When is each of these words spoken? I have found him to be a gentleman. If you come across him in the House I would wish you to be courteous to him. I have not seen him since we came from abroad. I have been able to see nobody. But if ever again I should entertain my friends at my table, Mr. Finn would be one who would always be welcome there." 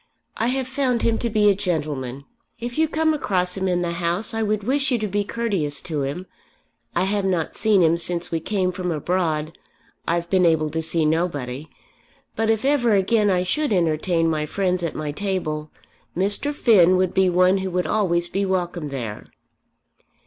I 0.35 0.47
have 0.47 0.67
found 0.67 1.03
him 1.03 1.19
to 1.19 1.29
be 1.29 1.47
a 1.47 1.53
gentleman. 1.53 2.25
If 2.59 2.79
you 2.79 2.87
come 2.87 3.13
across 3.13 3.55
him 3.55 3.67
in 3.67 3.83
the 3.83 3.91
House 3.91 4.33
I 4.33 4.41
would 4.41 4.63
wish 4.63 4.89
you 4.89 4.97
to 4.97 5.07
be 5.07 5.23
courteous 5.23 5.79
to 5.83 6.01
him. 6.01 6.25
I 6.95 7.03
have 7.03 7.23
not 7.23 7.55
seen 7.55 7.83
him 7.83 7.99
since 7.99 8.31
we 8.31 8.39
came 8.39 8.71
from 8.71 8.89
abroad. 8.89 9.55
I 10.07 10.15
have 10.15 10.27
been 10.27 10.43
able 10.43 10.71
to 10.71 10.81
see 10.81 11.05
nobody. 11.05 11.69
But 12.35 12.49
if 12.49 12.65
ever 12.65 12.93
again 12.93 13.29
I 13.29 13.43
should 13.43 13.71
entertain 13.71 14.27
my 14.27 14.47
friends 14.47 14.81
at 14.81 14.95
my 14.95 15.11
table, 15.11 15.71
Mr. 16.17 16.51
Finn 16.51 16.97
would 16.97 17.13
be 17.13 17.29
one 17.29 17.59
who 17.59 17.69
would 17.69 17.85
always 17.85 18.27
be 18.27 18.43
welcome 18.43 18.87
there." 18.87 19.27